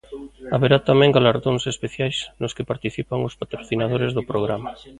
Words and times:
Haberá 0.53 0.77
tamén 0.89 1.15
galardóns 1.17 1.63
especiais 1.73 2.17
nos 2.41 2.55
que 2.55 2.67
participan 2.71 3.25
os 3.27 3.37
patrocinadores 3.41 4.11
do 4.13 4.27
programa. 4.31 4.69